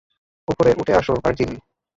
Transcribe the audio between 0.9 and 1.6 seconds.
আসো, ভার্জিল।